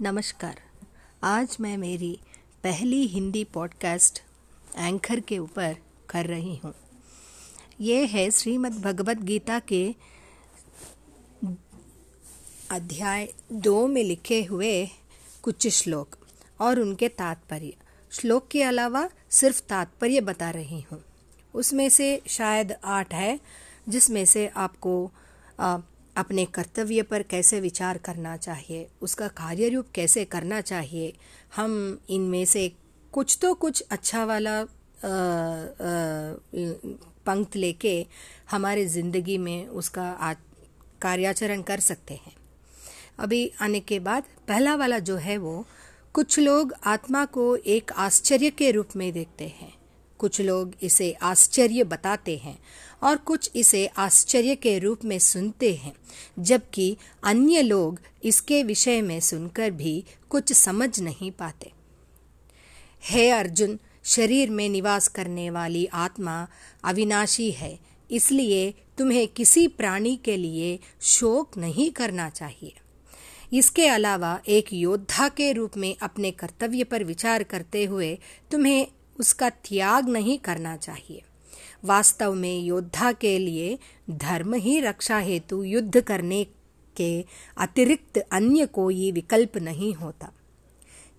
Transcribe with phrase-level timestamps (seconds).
[0.00, 0.60] नमस्कार।
[1.22, 2.20] आज मैं मेरी
[2.62, 4.22] पहली हिंदी पॉडकास्ट
[4.78, 5.76] एंकर के ऊपर
[6.08, 6.74] कर रही हूँ।
[7.80, 9.94] ये है श्रीमद् भगवत गीता के
[12.70, 14.88] अध्याय दो में लिखे हुए
[15.42, 16.16] कुछ श्लोक
[16.60, 17.72] और उनके तात्पर्य।
[18.10, 21.04] श्लोक के अलावा सिर्फ़ तात्पर्य बता रही हूँ।
[21.54, 23.40] उसमें से शायद आठ है
[23.88, 25.10] जिसमें से आपको
[25.60, 25.78] आ,
[26.16, 31.12] अपने कर्तव्य पर कैसे विचार करना चाहिए, उसका कार्य रूप कैसे करना चाहिए,
[31.56, 32.70] हम इनमें से
[33.12, 34.62] कुछ तो कुछ अच्छा वाला
[37.26, 38.06] पंक्त लेके
[38.50, 40.34] हमारे ज़िंदगी में उसका
[41.02, 42.34] कार्याचरण कर सकते हैं।
[43.18, 45.64] अभी आने के बाद पहला वाला जो है वो,
[46.14, 49.72] कुछ लोग आत्मा को एक आश्चर्य के रूप में देखते हैं।
[50.20, 52.58] कुछ लोग इसे आश्चर्य बताते हैं।
[53.04, 55.92] और कुछ इसे आश्चर्य के रूप में सुनते हैं,
[56.38, 61.72] जबकि अन्य लोग इसके विषय में सुनकर भी कुछ समझ नहीं पाते।
[63.02, 66.46] हे अर्जुन, शरीर में निवास करने वाली आत्मा
[66.84, 67.78] अविनाशी है,
[68.10, 72.72] इसलिए तुम्हें किसी प्राणी के लिए शोक नहीं करना चाहिए।
[73.52, 78.18] इसके अलावा एक योद्धा के रूप में अपने कर्तव्य पर विचार करते हुए
[78.50, 78.86] तुम्हें
[79.20, 81.22] उसका त्याग नहीं करना चाहिए।
[81.84, 83.78] वास्तव में योद्धा के लिए
[84.10, 86.46] धर्म ही रक्षा हेतु युद्ध करने
[86.96, 87.24] के
[87.58, 90.32] अतिरिक्त अन्य कोई विकल्प नहीं होता।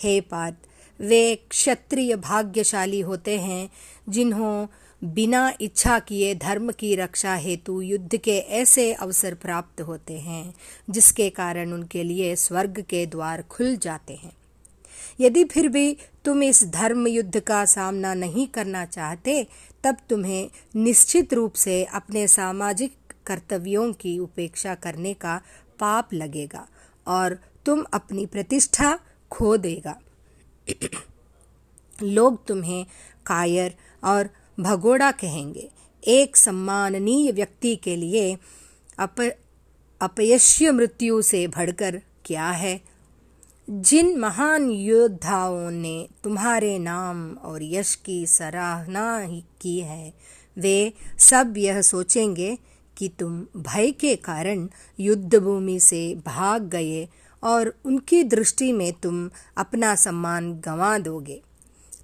[0.00, 0.56] हे पाद
[1.00, 3.70] वे क्षत्रिय भाग्यशाली होते हैं,
[4.08, 4.66] जिन्हों
[5.04, 10.54] बिना इच्छा किए धर्म की रक्षा हेतु युद्ध के ऐसे अवसर प्राप्त होते हैं,
[10.90, 14.41] जिसके कारण उनके लिए स्वर्ग के द्वार खुल जाते हैं।
[15.20, 19.46] यदि फिर भी तुम इस धर्म युद्ध का सामना नहीं करना चाहते,
[19.84, 25.40] तब तुम्हें निश्चित रूप से अपने सामाजिक कर्तव्यों की उपेक्षा करने का
[25.80, 26.68] पाप लगेगा
[27.06, 28.98] और तुम अपनी प्रतिष्ठा
[29.30, 30.00] खो देगा।
[32.02, 32.86] लोग तुम्हें
[33.26, 34.28] कायर और
[34.60, 35.70] भगोड़ा कहेंगे।
[36.04, 38.36] एक सम्माननीय व्यक्ति के लिए
[38.98, 39.20] अप,
[40.00, 42.91] अपयश्य मृत्यु से भड़कर क्या है?
[43.70, 50.14] जिन महान योद्धाओं ने तुम्हारे नाम और यश की सराहना ही की है,
[50.58, 52.58] वे सब यह सोचेंगे
[52.96, 54.68] कि तुम भय के कारण
[55.00, 57.08] युद्ध भूमि से भाग गए
[57.42, 61.42] और उनकी दृष्टि में तुम अपना सम्मान गंवा दोगे।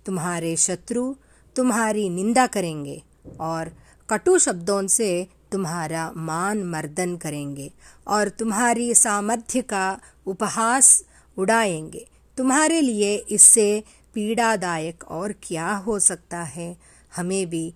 [0.07, 1.15] तुम्हारे शत्रु
[1.57, 3.03] तुम्हारी निंदा करेंगे
[3.41, 3.71] और
[4.11, 7.73] कटु शब्दों से तुम्हारा मान मर्दन करेंगे
[8.07, 11.05] और तुम्हारी सामर्थ्य का उपहास
[11.39, 12.07] उड़ाएँगे।
[12.37, 13.83] तुम्हारे लिए इससे
[14.15, 16.77] पीड़ादायक और क्या हो सकता है?
[17.17, 17.75] हमें भी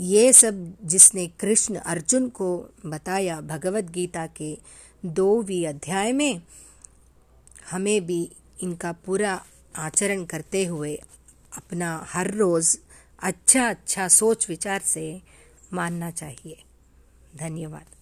[0.00, 4.58] ये सब जिसने कृष्ण अर्जुन को बताया भगवत गीता के
[5.06, 6.42] दोवी अध्याय में,
[7.70, 8.30] हमें भी
[8.62, 9.44] इनका पूरा
[9.76, 10.94] आचरण करते हुए
[11.56, 12.76] अपना हर रोज़
[13.22, 15.22] अच्छा अच्छा सोच विचार से
[15.72, 16.62] मानना चाहिए।
[17.36, 17.99] धन्यवाद।